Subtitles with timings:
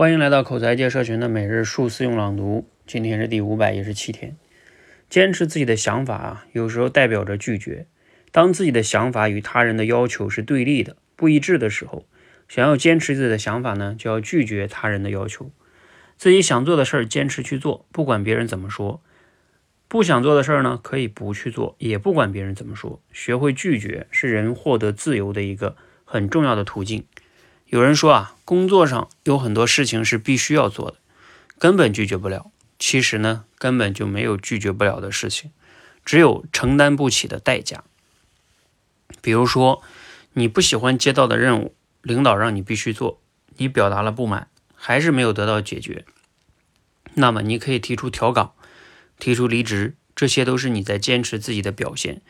[0.00, 4.34] 欢迎来到口才界社群的每日数字用朗读，今天是第五百一十七天。
[5.10, 7.86] 坚持自己的想法啊，有时候代表着拒绝。
[8.32, 12.06] 当自己的想法与他人的要求是对立的、不一致的时候，
[12.48, 15.50] 想要坚持自己的想法呢，就要拒绝他人的要求。
[16.16, 19.02] 自己想做的事儿，坚持去做，不管别人怎么说；
[19.86, 23.02] 不想做的事儿呢，可以不去做，也不管别人怎么说。
[23.12, 25.76] 学会拒绝，是人获得自由的一个
[26.06, 27.04] 很重要的途径。
[27.70, 30.96] 有人说啊，工作上有很多事情是必须要做的，
[31.56, 32.50] 根本拒绝不了。
[32.80, 35.52] 其实呢，根本就没有拒绝不了的事情，
[36.04, 37.84] 只有承担不起的代价。
[39.22, 39.84] 比如说，
[40.32, 43.20] 你不喜欢接到的任务，领导让你必须做，
[43.58, 46.04] 你表达了不满，还是没有得到解决，
[47.14, 48.52] 那么你可以提出调岗，
[49.20, 52.20] 提出离职，这些都是你在坚持自己的表现，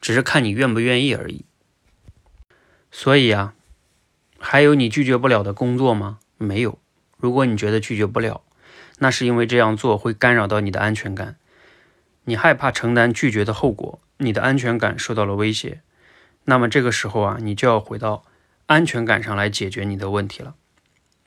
[0.00, 1.44] 只是看你愿不愿意而已。
[2.92, 3.54] 所以啊。
[4.46, 6.18] 还有你拒绝不了的工作吗？
[6.36, 6.78] 没有。
[7.16, 8.42] 如果你觉得拒绝不了，
[8.98, 11.36] 那是因为这样做会干扰到你的安全感，
[12.24, 15.80] 你害怕承担拒绝的后果，你的安全感受到了威胁。
[16.44, 18.24] 那么这个时候啊，你就要回到
[18.66, 20.54] 安全感上来解决你的问题了。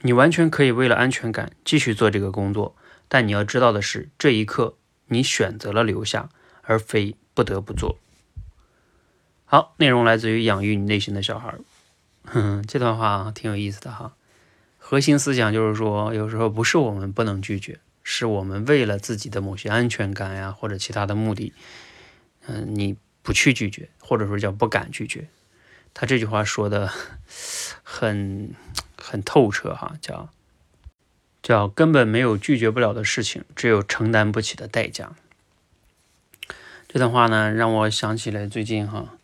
[0.01, 2.75] 你完全可以为了安全感继续做这个工作，
[3.07, 4.77] 但你要知道的是，这一刻
[5.07, 6.29] 你选择了留下，
[6.61, 7.97] 而非不得不做。
[9.45, 11.55] 好，内容来自于养育你内心的小孩。
[12.27, 14.13] 哼， 这段话挺有意思的哈。
[14.77, 21.51] 核心思想就是说，有时候不是我们不能拒绝，是我们为了自己的某些安全感呀，或者其他的目的，
[22.47, 25.27] 嗯，你不去拒绝，或者说叫不敢拒绝。
[25.93, 26.89] 他这句话说的
[27.83, 28.53] 很
[28.97, 30.29] 很透彻哈，叫
[31.41, 35.11] 叫根本没有拒绝不了的事情，只有承担不起的代价。
[36.87, 39.16] 这段话呢，让我想起来最近哈。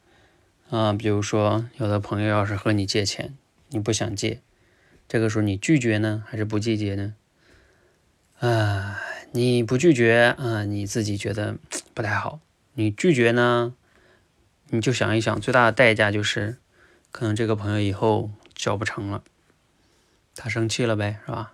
[0.69, 3.36] 啊，比如说，有的朋友要是和你借钱，
[3.69, 4.42] 你不想借，
[5.08, 7.14] 这个时候你拒绝呢，还是不拒绝呢？
[8.39, 9.00] 啊，
[9.31, 11.58] 你不拒绝啊，你自己觉得
[11.94, 12.39] 不太好。
[12.73, 13.75] 你拒绝呢，
[14.69, 16.57] 你就想一想，最大的代价就是，
[17.12, 19.23] 可能这个朋友以后交不成了，
[20.35, 21.53] 他生气了呗，是吧？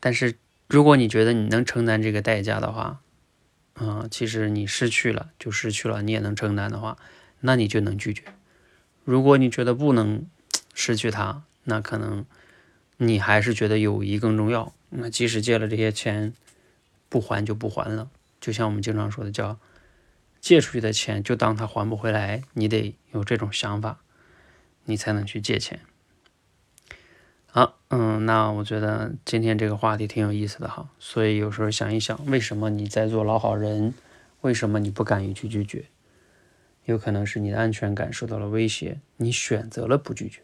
[0.00, 0.36] 但是
[0.66, 3.00] 如果你觉得你能承担这个代价的话，
[3.74, 6.98] 啊，其实你失去了就失去了，你也能承担的话。
[7.46, 8.22] 那你就能拒绝。
[9.04, 10.26] 如果你觉得不能
[10.72, 12.24] 失去他，那可能
[12.96, 14.72] 你还是觉得友谊更重要。
[14.88, 16.32] 那即使借了这些钱，
[17.10, 18.08] 不还就不还了。
[18.40, 19.58] 就像我们经常说的，叫
[20.40, 22.42] 借出去的钱就当他还不回来。
[22.54, 24.00] 你得有这种想法，
[24.86, 25.80] 你才能去借钱。
[27.46, 30.88] 好，嗯，那我觉得今天这个话题挺有意思的哈。
[30.98, 33.92] 所以有时候想一想，为什么你在做老好人？
[34.40, 35.84] 为什么你不敢于去拒绝？
[36.84, 40.40] 有可能是你的安全感受到了威胁，你选择了不拒绝。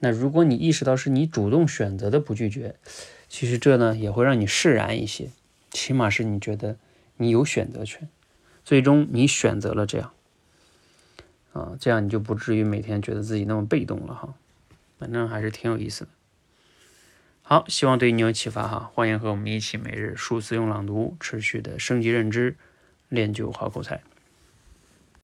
[0.00, 2.76] 那如果你意识到是你主动选择的不拒绝，
[3.28, 5.30] 其实这呢也会让你释然一些，
[5.70, 6.76] 起码是你觉得
[7.16, 8.08] 你有选择权，
[8.64, 10.12] 最终你选择了这样，
[11.52, 14.34] 啊，这样你就不至于每天觉得自己那么被动了哈。
[14.98, 16.10] 反正还是挺有意思的。
[17.42, 18.90] 好，希望对你有启发哈。
[18.94, 22.56] 欢迎和我们一起每日数字用朗读，持续的升级认知，
[23.08, 24.00] 练就好口才。